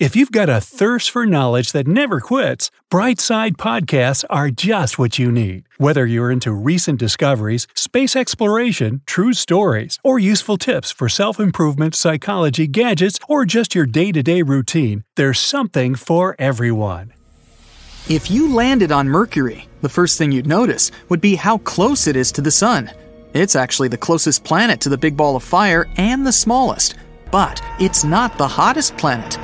If 0.00 0.16
you've 0.16 0.32
got 0.32 0.48
a 0.48 0.60
thirst 0.60 1.08
for 1.08 1.24
knowledge 1.24 1.70
that 1.70 1.86
never 1.86 2.18
quits, 2.18 2.68
Brightside 2.90 3.52
Podcasts 3.52 4.24
are 4.28 4.50
just 4.50 4.98
what 4.98 5.20
you 5.20 5.30
need. 5.30 5.68
Whether 5.78 6.04
you're 6.04 6.32
into 6.32 6.50
recent 6.50 6.98
discoveries, 6.98 7.68
space 7.76 8.16
exploration, 8.16 9.02
true 9.06 9.32
stories, 9.32 10.00
or 10.02 10.18
useful 10.18 10.56
tips 10.56 10.90
for 10.90 11.08
self 11.08 11.38
improvement, 11.38 11.94
psychology, 11.94 12.66
gadgets, 12.66 13.20
or 13.28 13.44
just 13.44 13.76
your 13.76 13.86
day 13.86 14.10
to 14.10 14.20
day 14.20 14.42
routine, 14.42 15.04
there's 15.14 15.38
something 15.38 15.94
for 15.94 16.34
everyone. 16.40 17.12
If 18.08 18.32
you 18.32 18.52
landed 18.52 18.90
on 18.90 19.08
Mercury, 19.08 19.68
the 19.80 19.88
first 19.88 20.18
thing 20.18 20.32
you'd 20.32 20.48
notice 20.48 20.90
would 21.08 21.20
be 21.20 21.36
how 21.36 21.58
close 21.58 22.08
it 22.08 22.16
is 22.16 22.32
to 22.32 22.40
the 22.40 22.50
Sun. 22.50 22.90
It's 23.32 23.54
actually 23.54 23.88
the 23.88 23.96
closest 23.96 24.42
planet 24.42 24.80
to 24.80 24.88
the 24.88 24.98
big 24.98 25.16
ball 25.16 25.36
of 25.36 25.44
fire 25.44 25.86
and 25.96 26.26
the 26.26 26.32
smallest, 26.32 26.96
but 27.30 27.62
it's 27.78 28.02
not 28.02 28.36
the 28.38 28.48
hottest 28.48 28.96
planet. 28.96 29.38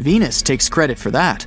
Venus 0.00 0.42
takes 0.42 0.68
credit 0.68 0.96
for 0.96 1.10
that. 1.10 1.44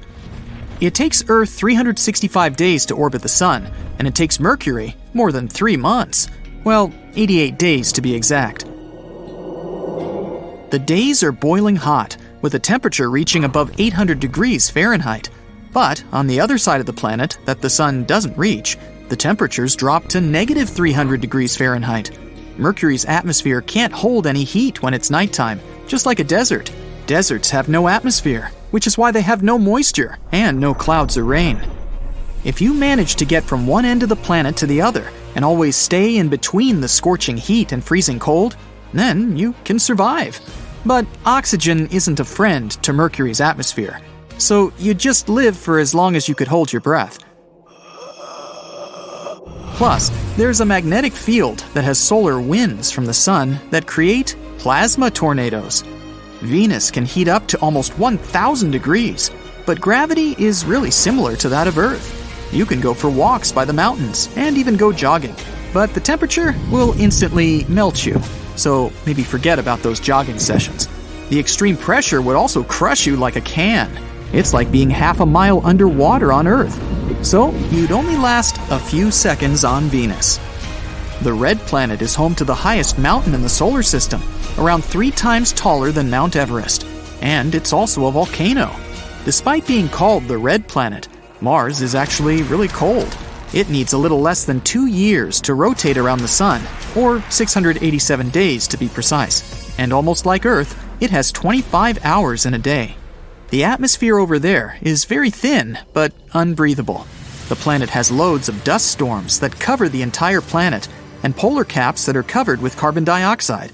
It 0.81 0.93
takes 0.93 1.23
Earth 1.29 1.53
365 1.53 2.57
days 2.57 2.85
to 2.87 2.95
orbit 2.95 3.21
the 3.21 3.29
Sun, 3.29 3.71
and 3.97 4.05
it 4.05 4.13
takes 4.13 4.41
Mercury 4.41 4.97
more 5.13 5.31
than 5.31 5.47
three 5.47 5.77
months. 5.77 6.27
Well, 6.65 6.91
88 7.15 7.57
days 7.57 7.93
to 7.93 8.01
be 8.01 8.13
exact. 8.13 8.65
The 10.69 10.81
days 10.85 11.23
are 11.23 11.31
boiling 11.31 11.77
hot, 11.77 12.17
with 12.41 12.53
a 12.55 12.59
temperature 12.59 13.09
reaching 13.09 13.45
above 13.45 13.79
800 13.79 14.19
degrees 14.19 14.69
Fahrenheit. 14.69 15.29
But 15.71 16.03
on 16.11 16.27
the 16.27 16.41
other 16.41 16.57
side 16.57 16.81
of 16.81 16.85
the 16.85 16.91
planet 16.91 17.37
that 17.45 17.61
the 17.61 17.69
Sun 17.69 18.03
doesn't 18.03 18.37
reach, 18.37 18.77
the 19.07 19.15
temperatures 19.15 19.77
drop 19.77 20.07
to 20.09 20.19
negative 20.19 20.67
300 20.67 21.21
degrees 21.21 21.55
Fahrenheit. 21.55 22.11
Mercury's 22.57 23.05
atmosphere 23.05 23.61
can't 23.61 23.93
hold 23.93 24.27
any 24.27 24.43
heat 24.43 24.81
when 24.83 24.93
it's 24.93 25.09
nighttime, 25.09 25.61
just 25.87 26.05
like 26.05 26.19
a 26.19 26.25
desert. 26.25 26.69
Deserts 27.11 27.49
have 27.49 27.67
no 27.67 27.89
atmosphere, 27.89 28.53
which 28.69 28.87
is 28.87 28.97
why 28.97 29.11
they 29.11 29.19
have 29.19 29.43
no 29.43 29.59
moisture 29.59 30.17
and 30.31 30.57
no 30.57 30.73
clouds 30.73 31.17
or 31.17 31.25
rain. 31.25 31.59
If 32.45 32.61
you 32.61 32.73
manage 32.73 33.17
to 33.17 33.25
get 33.25 33.43
from 33.43 33.67
one 33.67 33.83
end 33.83 34.01
of 34.01 34.07
the 34.07 34.15
planet 34.15 34.55
to 34.55 34.65
the 34.65 34.81
other 34.81 35.11
and 35.35 35.43
always 35.43 35.75
stay 35.75 36.15
in 36.15 36.29
between 36.29 36.79
the 36.79 36.87
scorching 36.87 37.35
heat 37.35 37.73
and 37.73 37.83
freezing 37.83 38.17
cold, 38.17 38.55
then 38.93 39.35
you 39.35 39.53
can 39.65 39.77
survive. 39.77 40.39
But 40.85 41.05
oxygen 41.25 41.87
isn't 41.87 42.21
a 42.21 42.23
friend 42.23 42.71
to 42.81 42.93
Mercury's 42.93 43.41
atmosphere, 43.41 43.99
so 44.37 44.71
you 44.79 44.93
just 44.93 45.27
live 45.27 45.57
for 45.57 45.79
as 45.79 45.93
long 45.93 46.15
as 46.15 46.29
you 46.29 46.33
could 46.33 46.47
hold 46.47 46.71
your 46.71 46.79
breath. 46.79 47.19
Plus, 49.75 50.09
there's 50.37 50.61
a 50.61 50.65
magnetic 50.65 51.11
field 51.11 51.59
that 51.73 51.83
has 51.83 51.99
solar 51.99 52.39
winds 52.39 52.89
from 52.89 53.05
the 53.05 53.13
sun 53.13 53.59
that 53.69 53.85
create 53.85 54.37
plasma 54.59 55.11
tornadoes. 55.11 55.83
Venus 56.41 56.89
can 56.89 57.05
heat 57.05 57.27
up 57.27 57.47
to 57.47 57.59
almost 57.59 57.97
1,000 57.99 58.71
degrees, 58.71 59.29
but 59.65 59.79
gravity 59.79 60.35
is 60.39 60.65
really 60.65 60.89
similar 60.89 61.35
to 61.35 61.49
that 61.49 61.67
of 61.67 61.77
Earth. 61.77 62.17
You 62.51 62.65
can 62.65 62.81
go 62.81 62.93
for 62.93 63.09
walks 63.09 63.51
by 63.51 63.63
the 63.63 63.73
mountains 63.73 64.27
and 64.35 64.57
even 64.57 64.75
go 64.75 64.91
jogging, 64.91 65.35
but 65.71 65.93
the 65.93 65.99
temperature 65.99 66.55
will 66.71 66.99
instantly 66.99 67.63
melt 67.65 68.03
you, 68.05 68.19
so 68.55 68.91
maybe 69.05 69.23
forget 69.23 69.59
about 69.59 69.83
those 69.83 69.99
jogging 69.99 70.39
sessions. 70.39 70.87
The 71.29 71.39
extreme 71.39 71.77
pressure 71.77 72.21
would 72.21 72.35
also 72.35 72.63
crush 72.63 73.05
you 73.05 73.15
like 73.15 73.35
a 73.35 73.41
can. 73.41 73.89
It's 74.33 74.53
like 74.53 74.71
being 74.71 74.89
half 74.89 75.19
a 75.19 75.25
mile 75.25 75.65
underwater 75.65 76.33
on 76.33 76.47
Earth. 76.47 76.77
So 77.23 77.51
you'd 77.69 77.91
only 77.91 78.17
last 78.17 78.57
a 78.71 78.79
few 78.79 79.11
seconds 79.11 79.63
on 79.63 79.83
Venus. 79.83 80.39
The 81.21 81.33
red 81.33 81.59
planet 81.59 82.01
is 82.01 82.15
home 82.15 82.33
to 82.35 82.43
the 82.43 82.55
highest 82.55 82.97
mountain 82.97 83.35
in 83.35 83.43
the 83.43 83.49
solar 83.49 83.83
system, 83.83 84.21
around 84.57 84.83
three 84.83 85.11
times 85.11 85.51
taller 85.51 85.91
than 85.91 86.09
Mount 86.09 86.35
Everest, 86.35 86.85
and 87.21 87.55
it's 87.55 87.73
also 87.73 88.05
a 88.05 88.11
volcano. 88.11 88.75
Despite 89.25 89.67
being 89.67 89.87
called 89.87 90.27
the 90.27 90.37
red 90.37 90.67
planet, 90.67 91.07
Mars 91.41 91.81
is 91.81 91.95
actually 91.95 92.43
really 92.43 92.67
cold. 92.67 93.15
It 93.53 93.69
needs 93.69 93.93
a 93.93 93.97
little 93.97 94.21
less 94.21 94.45
than 94.45 94.61
two 94.61 94.87
years 94.87 95.41
to 95.41 95.53
rotate 95.53 95.97
around 95.97 96.19
the 96.19 96.27
Sun, 96.27 96.61
or 96.95 97.21
687 97.29 98.29
days 98.29 98.67
to 98.67 98.77
be 98.77 98.87
precise. 98.87 99.77
And 99.77 99.91
almost 99.91 100.25
like 100.25 100.45
Earth, 100.45 100.77
it 101.01 101.09
has 101.09 101.31
25 101.31 102.05
hours 102.05 102.45
in 102.45 102.53
a 102.53 102.59
day. 102.59 102.95
The 103.49 103.63
atmosphere 103.65 104.17
over 104.17 104.39
there 104.39 104.77
is 104.81 105.05
very 105.05 105.29
thin, 105.29 105.77
but 105.93 106.13
unbreathable. 106.33 107.05
The 107.49 107.57
planet 107.57 107.89
has 107.89 108.09
loads 108.09 108.47
of 108.47 108.63
dust 108.63 108.87
storms 108.87 109.39
that 109.41 109.59
cover 109.59 109.89
the 109.89 110.03
entire 110.03 110.39
planet 110.39 110.87
and 111.23 111.35
polar 111.35 111.65
caps 111.65 112.05
that 112.05 112.15
are 112.15 112.23
covered 112.23 112.61
with 112.61 112.77
carbon 112.77 113.03
dioxide. 113.03 113.73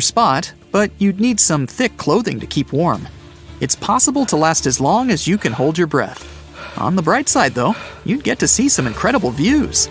Spot, 0.00 0.52
but 0.72 0.90
you'd 0.98 1.20
need 1.20 1.38
some 1.38 1.66
thick 1.66 1.96
clothing 1.96 2.40
to 2.40 2.46
keep 2.46 2.72
warm. 2.72 3.08
It's 3.60 3.76
possible 3.76 4.26
to 4.26 4.36
last 4.36 4.66
as 4.66 4.80
long 4.80 5.10
as 5.10 5.26
you 5.26 5.38
can 5.38 5.52
hold 5.52 5.78
your 5.78 5.86
breath. 5.86 6.30
On 6.78 6.96
the 6.96 7.02
bright 7.02 7.28
side, 7.28 7.54
though, 7.54 7.74
you'd 8.04 8.24
get 8.24 8.38
to 8.40 8.48
see 8.48 8.68
some 8.68 8.86
incredible 8.86 9.30
views. 9.30 9.88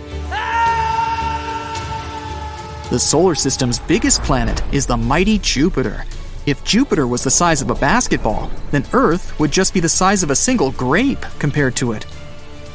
The 2.90 3.00
solar 3.00 3.36
system's 3.36 3.80
biggest 3.80 4.22
planet 4.24 4.62
is 4.74 4.86
the 4.86 4.98
mighty 4.98 5.40
Jupiter. 5.40 6.06
If 6.46 6.64
Jupiter 6.64 7.08
was 7.08 7.24
the 7.24 7.32
size 7.32 7.62
of 7.62 7.70
a 7.70 7.76
basketball, 7.76 8.52
then 8.72 8.86
Earth 8.94 9.40
would 9.40 9.52
just 9.52 9.74
be 9.74 9.80
the 9.80 9.90
size 9.90 10.24
of 10.24 10.30
a 10.30 10.36
single 10.36 10.72
grape 10.72 11.26
compared 11.40 11.76
to 11.78 11.94
it. 11.94 12.06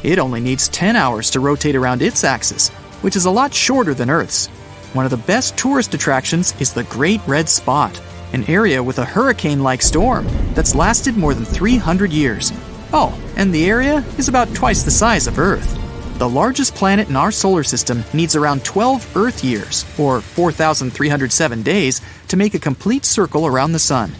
It 0.01 0.17
only 0.17 0.41
needs 0.41 0.67
10 0.69 0.95
hours 0.95 1.29
to 1.31 1.39
rotate 1.39 1.75
around 1.75 2.01
its 2.01 2.23
axis, 2.23 2.69
which 3.01 3.15
is 3.15 3.25
a 3.25 3.31
lot 3.31 3.53
shorter 3.53 3.93
than 3.93 4.09
Earth's. 4.09 4.49
One 4.93 5.05
of 5.05 5.11
the 5.11 5.17
best 5.17 5.55
tourist 5.55 5.93
attractions 5.93 6.59
is 6.59 6.73
the 6.73 6.83
Great 6.85 7.21
Red 7.27 7.47
Spot, 7.47 8.01
an 8.33 8.43
area 8.45 8.81
with 8.81 8.97
a 8.97 9.05
hurricane 9.05 9.61
like 9.61 9.83
storm 9.83 10.27
that's 10.55 10.73
lasted 10.73 11.15
more 11.15 11.35
than 11.35 11.45
300 11.45 12.11
years. 12.11 12.51
Oh, 12.91 13.15
and 13.35 13.53
the 13.53 13.69
area 13.69 14.03
is 14.17 14.29
about 14.29 14.51
twice 14.55 14.81
the 14.81 14.89
size 14.89 15.27
of 15.27 15.37
Earth. 15.37 15.77
The 16.17 16.27
largest 16.27 16.73
planet 16.73 17.07
in 17.07 17.15
our 17.15 17.31
solar 17.31 17.61
system 17.61 18.03
needs 18.13 18.35
around 18.35 18.65
12 18.65 19.15
Earth 19.15 19.43
years, 19.43 19.85
or 19.99 20.21
4,307 20.21 21.61
days, 21.61 22.01
to 22.27 22.35
make 22.35 22.55
a 22.55 22.59
complete 22.59 23.05
circle 23.05 23.45
around 23.45 23.73
the 23.73 23.79
Sun. 23.79 24.11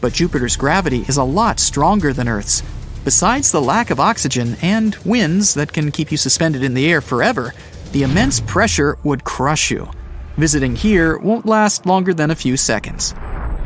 But 0.00 0.14
Jupiter's 0.14 0.56
gravity 0.56 1.04
is 1.06 1.18
a 1.18 1.22
lot 1.22 1.60
stronger 1.60 2.14
than 2.14 2.28
Earth's. 2.28 2.62
Besides 3.04 3.52
the 3.52 3.60
lack 3.60 3.90
of 3.90 4.00
oxygen 4.00 4.56
and 4.62 4.96
winds 5.04 5.52
that 5.52 5.74
can 5.74 5.92
keep 5.92 6.10
you 6.10 6.16
suspended 6.16 6.62
in 6.62 6.72
the 6.72 6.90
air 6.90 7.02
forever, 7.02 7.52
the 7.92 8.04
immense 8.04 8.40
pressure 8.40 8.96
would 9.04 9.22
crush 9.22 9.70
you. 9.70 9.90
Visiting 10.36 10.74
here 10.74 11.16
won't 11.18 11.46
last 11.46 11.86
longer 11.86 12.12
than 12.12 12.32
a 12.32 12.34
few 12.34 12.56
seconds. 12.56 13.14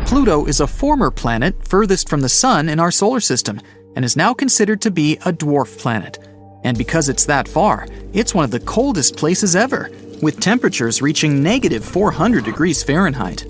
Pluto 0.05 0.45
is 0.45 0.61
a 0.61 0.67
former 0.67 1.11
planet 1.11 1.67
furthest 1.67 2.11
from 2.11 2.21
the 2.21 2.29
Sun 2.29 2.69
in 2.69 2.79
our 2.79 2.91
solar 2.91 3.21
system 3.21 3.59
and 3.97 4.05
is 4.05 4.17
now 4.17 4.35
considered 4.35 4.83
to 4.83 4.91
be 4.91 5.15
a 5.25 5.33
dwarf 5.33 5.79
planet. 5.79 6.19
And 6.65 6.77
because 6.77 7.09
it's 7.09 7.25
that 7.25 7.49
far, 7.49 7.87
it's 8.13 8.35
one 8.35 8.45
of 8.45 8.51
the 8.51 8.61
coldest 8.61 9.17
places 9.17 9.57
ever, 9.57 9.91
with 10.21 10.41
temperatures 10.41 11.01
reaching 11.01 11.43
negative 11.43 11.85
400 11.85 12.45
degrees 12.45 12.83
Fahrenheit. 12.83 13.47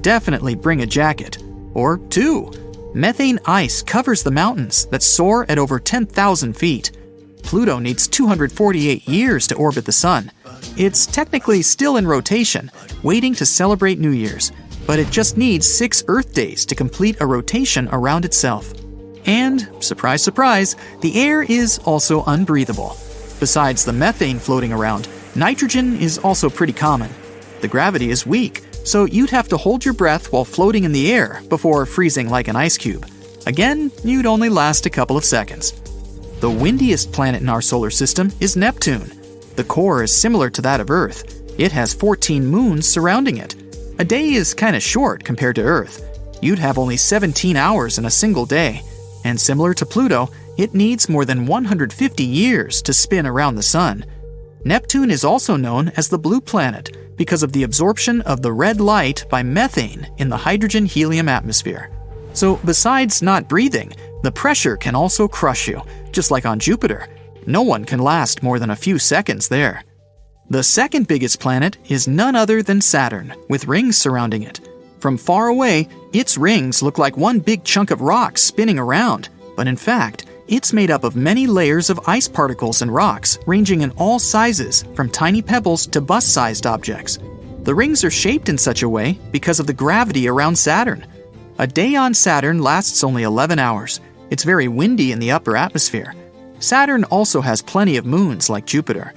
Definitely 0.00 0.54
bring 0.54 0.82
a 0.82 0.86
jacket. 0.86 1.38
Or 1.74 1.98
two. 1.98 2.52
Methane 2.94 3.40
ice 3.46 3.82
covers 3.82 4.22
the 4.22 4.30
mountains 4.30 4.86
that 4.86 5.02
soar 5.02 5.44
at 5.48 5.58
over 5.58 5.80
10,000 5.80 6.52
feet. 6.52 6.92
Pluto 7.42 7.80
needs 7.80 8.06
248 8.06 9.08
years 9.08 9.48
to 9.48 9.56
orbit 9.56 9.86
the 9.86 9.92
Sun. 9.92 10.30
It's 10.76 11.06
technically 11.06 11.62
still 11.62 11.96
in 11.96 12.06
rotation, 12.06 12.70
waiting 13.02 13.34
to 13.34 13.46
celebrate 13.46 13.98
New 13.98 14.10
Year's, 14.10 14.52
but 14.86 14.98
it 14.98 15.10
just 15.10 15.36
needs 15.36 15.68
six 15.68 16.02
Earth 16.08 16.34
days 16.34 16.64
to 16.66 16.74
complete 16.74 17.20
a 17.20 17.26
rotation 17.26 17.88
around 17.92 18.24
itself. 18.24 18.72
And, 19.26 19.68
surprise, 19.80 20.22
surprise, 20.22 20.76
the 21.00 21.20
air 21.20 21.42
is 21.42 21.78
also 21.84 22.22
unbreathable. 22.24 22.96
Besides 23.38 23.84
the 23.84 23.92
methane 23.92 24.38
floating 24.38 24.72
around, 24.72 25.08
nitrogen 25.34 25.96
is 25.98 26.18
also 26.18 26.48
pretty 26.50 26.72
common. 26.72 27.10
The 27.60 27.68
gravity 27.68 28.10
is 28.10 28.26
weak, 28.26 28.64
so 28.84 29.04
you'd 29.04 29.30
have 29.30 29.48
to 29.48 29.56
hold 29.56 29.84
your 29.84 29.94
breath 29.94 30.32
while 30.32 30.44
floating 30.44 30.84
in 30.84 30.92
the 30.92 31.12
air 31.12 31.42
before 31.48 31.84
freezing 31.86 32.28
like 32.30 32.48
an 32.48 32.56
ice 32.56 32.78
cube. 32.78 33.06
Again, 33.46 33.90
you'd 34.04 34.26
only 34.26 34.48
last 34.48 34.86
a 34.86 34.90
couple 34.90 35.16
of 35.16 35.24
seconds. 35.24 35.72
The 36.40 36.50
windiest 36.50 37.12
planet 37.12 37.42
in 37.42 37.48
our 37.48 37.62
solar 37.62 37.90
system 37.90 38.30
is 38.40 38.56
Neptune. 38.56 39.19
The 39.56 39.64
core 39.64 40.02
is 40.02 40.18
similar 40.18 40.50
to 40.50 40.62
that 40.62 40.80
of 40.80 40.90
Earth. 40.90 41.42
It 41.58 41.72
has 41.72 41.94
14 41.94 42.46
moons 42.46 42.88
surrounding 42.88 43.38
it. 43.38 43.54
A 43.98 44.04
day 44.04 44.30
is 44.32 44.54
kind 44.54 44.74
of 44.74 44.82
short 44.82 45.24
compared 45.24 45.56
to 45.56 45.62
Earth. 45.62 46.06
You'd 46.40 46.58
have 46.58 46.78
only 46.78 46.96
17 46.96 47.56
hours 47.56 47.98
in 47.98 48.06
a 48.06 48.10
single 48.10 48.46
day. 48.46 48.82
And 49.24 49.38
similar 49.38 49.74
to 49.74 49.84
Pluto, 49.84 50.30
it 50.56 50.74
needs 50.74 51.08
more 51.08 51.24
than 51.24 51.46
150 51.46 52.24
years 52.24 52.80
to 52.82 52.94
spin 52.94 53.26
around 53.26 53.56
the 53.56 53.62
Sun. 53.62 54.06
Neptune 54.64 55.10
is 55.10 55.24
also 55.24 55.56
known 55.56 55.88
as 55.96 56.08
the 56.08 56.18
blue 56.18 56.40
planet 56.40 56.96
because 57.16 57.42
of 57.42 57.52
the 57.52 57.64
absorption 57.64 58.22
of 58.22 58.40
the 58.40 58.52
red 58.52 58.80
light 58.80 59.26
by 59.28 59.42
methane 59.42 60.06
in 60.18 60.28
the 60.28 60.36
hydrogen 60.36 60.86
helium 60.86 61.28
atmosphere. 61.28 61.90
So, 62.32 62.56
besides 62.64 63.20
not 63.20 63.48
breathing, 63.48 63.92
the 64.22 64.32
pressure 64.32 64.76
can 64.76 64.94
also 64.94 65.26
crush 65.26 65.68
you, 65.68 65.82
just 66.12 66.30
like 66.30 66.46
on 66.46 66.58
Jupiter. 66.58 67.08
No 67.46 67.62
one 67.62 67.84
can 67.84 68.00
last 68.00 68.42
more 68.42 68.58
than 68.58 68.70
a 68.70 68.76
few 68.76 68.98
seconds 68.98 69.48
there. 69.48 69.82
The 70.50 70.62
second 70.62 71.06
biggest 71.06 71.40
planet 71.40 71.78
is 71.88 72.08
none 72.08 72.34
other 72.34 72.62
than 72.62 72.80
Saturn, 72.80 73.34
with 73.48 73.68
rings 73.68 73.96
surrounding 73.96 74.42
it. 74.42 74.60
From 74.98 75.16
far 75.16 75.48
away, 75.48 75.88
its 76.12 76.36
rings 76.36 76.82
look 76.82 76.98
like 76.98 77.16
one 77.16 77.38
big 77.38 77.64
chunk 77.64 77.90
of 77.90 78.00
rock 78.02 78.36
spinning 78.36 78.78
around, 78.78 79.28
but 79.56 79.68
in 79.68 79.76
fact, 79.76 80.26
it's 80.48 80.72
made 80.72 80.90
up 80.90 81.04
of 81.04 81.14
many 81.14 81.46
layers 81.46 81.88
of 81.90 82.00
ice 82.08 82.26
particles 82.26 82.82
and 82.82 82.92
rocks, 82.92 83.38
ranging 83.46 83.82
in 83.82 83.92
all 83.92 84.18
sizes, 84.18 84.84
from 84.94 85.08
tiny 85.08 85.40
pebbles 85.40 85.86
to 85.86 86.00
bus 86.00 86.26
sized 86.26 86.66
objects. 86.66 87.18
The 87.62 87.74
rings 87.74 88.02
are 88.04 88.10
shaped 88.10 88.48
in 88.48 88.58
such 88.58 88.82
a 88.82 88.88
way 88.88 89.18
because 89.30 89.60
of 89.60 89.68
the 89.68 89.72
gravity 89.72 90.28
around 90.28 90.56
Saturn. 90.56 91.06
A 91.58 91.66
day 91.66 91.94
on 91.94 92.12
Saturn 92.12 92.60
lasts 92.62 93.04
only 93.04 93.22
11 93.22 93.58
hours. 93.58 94.00
It's 94.30 94.44
very 94.44 94.66
windy 94.66 95.12
in 95.12 95.20
the 95.20 95.30
upper 95.30 95.56
atmosphere. 95.56 96.14
Saturn 96.60 97.04
also 97.04 97.40
has 97.40 97.62
plenty 97.62 97.96
of 97.96 98.06
moons 98.06 98.48
like 98.48 98.66
Jupiter. 98.66 99.12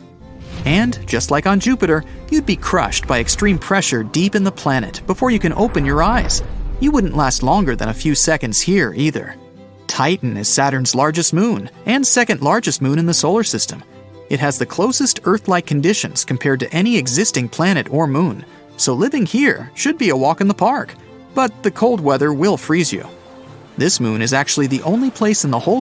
And, 0.65 0.97
just 1.05 1.29
like 1.29 1.45
on 1.45 1.59
Jupiter, 1.59 2.03
you'd 2.31 2.45
be 2.45 2.55
crushed 2.55 3.05
by 3.05 3.19
extreme 3.19 3.59
pressure 3.59 4.01
deep 4.01 4.33
in 4.33 4.43
the 4.43 4.51
planet 4.51 5.01
before 5.05 5.29
you 5.29 5.39
can 5.39 5.53
open 5.53 5.85
your 5.85 6.01
eyes. 6.01 6.41
You 6.79 6.91
wouldn't 6.91 7.17
last 7.17 7.43
longer 7.43 7.75
than 7.75 7.89
a 7.89 7.93
few 7.93 8.15
seconds 8.15 8.61
here 8.61 8.93
either. 8.95 9.35
Titan 9.87 10.37
is 10.37 10.47
Saturn's 10.47 10.95
largest 10.95 11.33
moon 11.33 11.69
and 11.85 12.07
second 12.07 12.41
largest 12.41 12.81
moon 12.81 12.97
in 12.97 13.05
the 13.05 13.13
solar 13.13 13.43
system. 13.43 13.83
It 14.29 14.39
has 14.39 14.57
the 14.57 14.65
closest 14.65 15.19
Earth 15.25 15.47
like 15.47 15.67
conditions 15.67 16.25
compared 16.25 16.61
to 16.61 16.73
any 16.73 16.97
existing 16.97 17.49
planet 17.49 17.91
or 17.91 18.07
moon, 18.07 18.45
so 18.77 18.93
living 18.93 19.25
here 19.25 19.69
should 19.75 19.97
be 19.97 20.09
a 20.09 20.17
walk 20.17 20.41
in 20.41 20.47
the 20.47 20.53
park. 20.53 20.95
But 21.35 21.61
the 21.61 21.71
cold 21.71 21.99
weather 21.99 22.33
will 22.33 22.57
freeze 22.57 22.91
you. 22.93 23.05
This 23.77 23.99
moon 23.99 24.21
is 24.21 24.33
actually 24.33 24.67
the 24.67 24.81
only 24.83 25.11
place 25.11 25.43
in 25.43 25.51
the 25.51 25.59
whole 25.59 25.82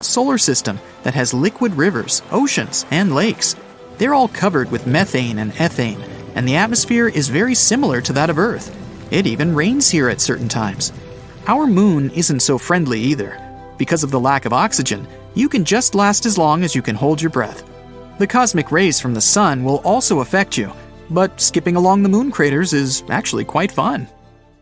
Solar 0.00 0.38
system 0.38 0.78
that 1.02 1.14
has 1.14 1.34
liquid 1.34 1.74
rivers, 1.74 2.22
oceans, 2.30 2.86
and 2.92 3.12
lakes. 3.12 3.56
They're 3.96 4.14
all 4.14 4.28
covered 4.28 4.70
with 4.70 4.86
methane 4.86 5.38
and 5.38 5.52
ethane, 5.54 6.00
and 6.36 6.46
the 6.46 6.54
atmosphere 6.54 7.08
is 7.08 7.28
very 7.28 7.56
similar 7.56 8.00
to 8.02 8.12
that 8.12 8.30
of 8.30 8.38
Earth. 8.38 8.72
It 9.10 9.26
even 9.26 9.56
rains 9.56 9.90
here 9.90 10.08
at 10.08 10.20
certain 10.20 10.48
times. 10.48 10.92
Our 11.48 11.66
moon 11.66 12.10
isn't 12.10 12.40
so 12.40 12.58
friendly 12.58 13.00
either. 13.00 13.42
Because 13.76 14.04
of 14.04 14.12
the 14.12 14.20
lack 14.20 14.44
of 14.44 14.52
oxygen, 14.52 15.04
you 15.34 15.48
can 15.48 15.64
just 15.64 15.96
last 15.96 16.26
as 16.26 16.38
long 16.38 16.62
as 16.62 16.76
you 16.76 16.82
can 16.82 16.94
hold 16.94 17.20
your 17.20 17.30
breath. 17.30 17.68
The 18.18 18.26
cosmic 18.26 18.70
rays 18.70 19.00
from 19.00 19.14
the 19.14 19.20
sun 19.20 19.64
will 19.64 19.78
also 19.78 20.20
affect 20.20 20.56
you, 20.56 20.72
but 21.10 21.40
skipping 21.40 21.74
along 21.74 22.04
the 22.04 22.08
moon 22.08 22.30
craters 22.30 22.72
is 22.72 23.02
actually 23.10 23.44
quite 23.44 23.72
fun. 23.72 24.06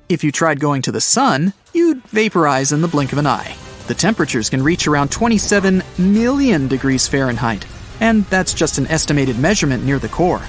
If 0.08 0.24
you 0.24 0.32
tried 0.32 0.60
going 0.60 0.80
to 0.82 0.92
the 0.92 1.00
sun, 1.02 1.52
you'd 1.74 2.02
vaporize 2.04 2.72
in 2.72 2.80
the 2.80 2.88
blink 2.88 3.12
of 3.12 3.18
an 3.18 3.26
eye. 3.26 3.54
The 3.86 3.94
temperatures 3.94 4.50
can 4.50 4.62
reach 4.62 4.88
around 4.88 5.12
27 5.12 5.82
million 5.98 6.66
degrees 6.66 7.06
Fahrenheit, 7.06 7.64
and 8.00 8.24
that's 8.24 8.52
just 8.52 8.78
an 8.78 8.86
estimated 8.88 9.38
measurement 9.38 9.84
near 9.84 9.98
the 9.98 10.08
core. 10.08 10.42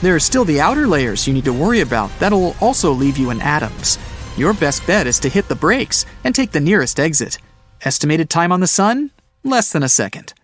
There 0.00 0.14
are 0.14 0.20
still 0.20 0.44
the 0.44 0.60
outer 0.60 0.86
layers 0.86 1.26
you 1.26 1.34
need 1.34 1.44
to 1.46 1.52
worry 1.52 1.80
about 1.80 2.10
that'll 2.20 2.54
also 2.60 2.92
leave 2.92 3.18
you 3.18 3.30
in 3.30 3.40
atoms. 3.40 3.98
Your 4.36 4.52
best 4.52 4.86
bet 4.86 5.06
is 5.06 5.18
to 5.20 5.28
hit 5.28 5.48
the 5.48 5.54
brakes 5.54 6.06
and 6.24 6.34
take 6.34 6.52
the 6.52 6.60
nearest 6.60 7.00
exit. 7.00 7.38
Estimated 7.84 8.30
time 8.30 8.52
on 8.52 8.60
the 8.60 8.66
sun? 8.66 9.10
Less 9.42 9.72
than 9.72 9.82
a 9.82 9.88
second. 9.88 10.34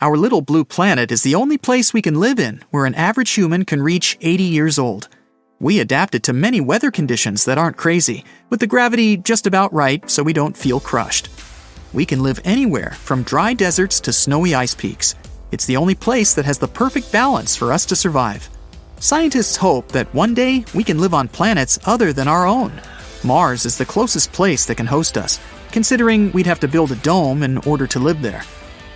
Our 0.00 0.16
little 0.16 0.40
blue 0.40 0.64
planet 0.64 1.12
is 1.12 1.22
the 1.22 1.34
only 1.34 1.58
place 1.58 1.92
we 1.92 2.02
can 2.02 2.18
live 2.18 2.40
in 2.40 2.64
where 2.70 2.86
an 2.86 2.94
average 2.94 3.30
human 3.32 3.64
can 3.64 3.82
reach 3.82 4.18
80 4.20 4.42
years 4.42 4.78
old. 4.78 5.08
We 5.60 5.78
adapted 5.78 6.24
to 6.24 6.32
many 6.32 6.60
weather 6.60 6.90
conditions 6.90 7.44
that 7.44 7.58
aren't 7.58 7.76
crazy, 7.76 8.24
with 8.50 8.60
the 8.60 8.66
gravity 8.66 9.16
just 9.16 9.46
about 9.46 9.72
right 9.72 10.10
so 10.10 10.22
we 10.22 10.32
don't 10.32 10.56
feel 10.56 10.80
crushed. 10.80 11.28
We 11.92 12.06
can 12.06 12.22
live 12.22 12.40
anywhere, 12.44 12.92
from 12.92 13.22
dry 13.22 13.52
deserts 13.52 14.00
to 14.00 14.12
snowy 14.12 14.54
ice 14.54 14.74
peaks. 14.74 15.14
It's 15.50 15.66
the 15.66 15.76
only 15.76 15.94
place 15.94 16.32
that 16.34 16.46
has 16.46 16.58
the 16.58 16.68
perfect 16.68 17.12
balance 17.12 17.54
for 17.54 17.72
us 17.72 17.84
to 17.86 17.96
survive. 17.96 18.48
Scientists 18.98 19.56
hope 19.56 19.88
that 19.88 20.14
one 20.14 20.32
day 20.32 20.64
we 20.74 20.84
can 20.84 20.98
live 20.98 21.12
on 21.12 21.28
planets 21.28 21.78
other 21.84 22.12
than 22.12 22.28
our 22.28 22.46
own. 22.46 22.72
Mars 23.24 23.66
is 23.66 23.76
the 23.76 23.84
closest 23.84 24.32
place 24.32 24.64
that 24.64 24.76
can 24.76 24.86
host 24.86 25.18
us, 25.18 25.38
considering 25.70 26.32
we'd 26.32 26.46
have 26.46 26.60
to 26.60 26.68
build 26.68 26.92
a 26.92 26.96
dome 26.96 27.42
in 27.42 27.58
order 27.58 27.86
to 27.86 27.98
live 27.98 28.22
there. 28.22 28.42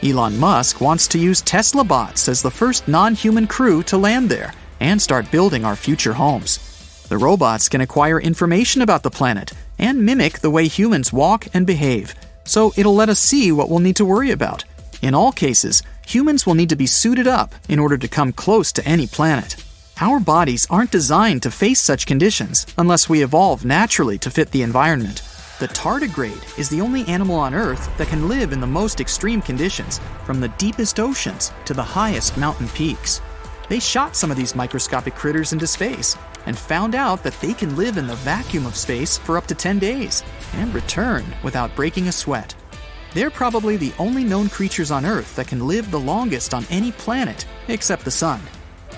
Elon 0.03 0.39
Musk 0.39 0.81
wants 0.81 1.07
to 1.09 1.19
use 1.19 1.43
Tesla 1.43 1.85
bots 1.85 2.29
as 2.29 2.41
the 2.41 2.51
first 2.51 2.89
non 2.89 3.15
human 3.15 3.47
crew 3.47 3.83
to 3.83 3.99
land 3.99 4.31
there 4.31 4.55
and 4.81 5.01
start 5.01 5.31
building 5.31 5.65
our 5.65 5.77
future 5.77 6.15
homes. 6.15 6.61
The 7.09 7.19
robots 7.19 7.69
can 7.69 7.83
acquire 7.83 8.21
information 8.21 8.83
about 8.83 9.03
the 9.03 9.11
planet 9.11 9.53
and 9.79 10.05
mimic 10.05 10.39
the 10.41 10.51
way 10.51 10.67
humans 10.67 11.13
walk 11.13 11.47
and 11.55 11.67
behave, 11.67 12.15
so 12.47 12.73
it'll 12.77 12.95
let 12.95 13.09
us 13.09 13.21
see 13.21 13.53
what 13.53 13.69
we'll 13.69 13.81
need 13.81 13.97
to 13.97 14.05
worry 14.05 14.31
about. 14.31 14.65
In 15.03 15.15
all 15.15 15.33
cases, 15.33 15.83
humans 16.07 16.47
will 16.47 16.55
need 16.55 16.71
to 16.71 16.77
be 16.77 16.87
suited 16.87 17.27
up 17.27 17.55
in 17.69 17.79
order 17.79 17.99
to 17.99 18.09
come 18.09 18.33
close 18.33 18.73
to 18.73 18.87
any 18.87 19.07
planet. 19.07 19.57
Our 20.01 20.21
bodies 20.21 20.67
aren't 20.71 20.91
designed 20.91 21.43
to 21.43 21.51
face 21.51 21.81
such 21.81 22.07
conditions 22.07 22.67
unless 22.79 23.09
we 23.09 23.23
evolve 23.23 23.65
naturally 23.65 24.19
to 24.19 24.31
fit 24.31 24.51
the 24.51 24.63
environment. 24.63 25.23
The 25.59 25.69
tardigrade 25.69 26.59
is 26.59 26.69
the 26.69 26.83
only 26.83 27.07
animal 27.09 27.37
on 27.37 27.55
Earth 27.55 27.91
that 27.97 28.09
can 28.09 28.29
live 28.29 28.53
in 28.53 28.61
the 28.61 28.67
most 28.67 29.01
extreme 29.01 29.41
conditions, 29.41 30.01
from 30.25 30.39
the 30.39 30.53
deepest 30.59 31.01
oceans 31.01 31.51
to 31.65 31.73
the 31.73 31.83
highest 31.83 32.37
mountain 32.37 32.69
peaks. 32.69 33.23
They 33.71 33.81
shot 33.81 34.15
some 34.15 34.31
of 34.31 34.37
these 34.37 34.55
microscopic 34.55 35.15
critters 35.15 35.55
into 35.55 35.67
space 35.67 36.15
and 36.47 36.57
found 36.57 36.95
out 36.95 37.23
that 37.23 37.39
they 37.41 37.53
can 37.53 37.77
live 37.77 37.99
in 37.99 38.07
the 38.07 38.17
vacuum 38.17 38.67
of 38.67 38.77
space 38.77 39.19
for 39.19 39.37
up 39.37 39.47
to 39.47 39.55
10 39.55 39.79
days 39.79 40.25
and 40.55 40.73
return 40.73 41.25
without 41.43 41.75
breaking 41.77 42.09
a 42.09 42.13
sweat. 42.13 42.55
They're 43.15 43.31
probably 43.31 43.77
the 43.77 43.93
only 43.99 44.25
known 44.25 44.49
creatures 44.49 44.91
on 44.91 45.07
Earth 45.07 45.37
that 45.37 45.49
can 45.49 45.67
live 45.67 45.91
the 45.91 46.01
longest 46.01 46.55
on 46.55 46.67
any 46.71 46.93
planet 46.93 47.47
except 47.69 48.05
the 48.05 48.11
Sun. 48.11 48.41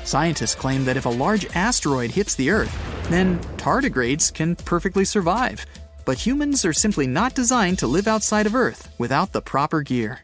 Scientists 0.05 0.55
claim 0.55 0.85
that 0.85 0.97
if 0.97 1.07
a 1.07 1.11
large 1.11 1.47
asteroid 1.55 2.11
hits 2.11 2.35
the 2.35 2.51
Earth, 2.51 2.75
then 3.11 3.39
tardigrades 3.57 4.33
can 4.33 4.57
perfectly 4.57 5.05
survive. 5.05 5.65
But 6.05 6.19
humans 6.19 6.65
are 6.65 6.73
simply 6.73 7.07
not 7.07 7.35
designed 7.35 7.79
to 7.81 7.87
live 7.87 8.09
outside 8.09 8.47
of 8.47 8.55
Earth 8.55 8.93
without 8.99 9.33
the 9.33 9.43
proper 9.43 9.83
gear. 9.83 10.21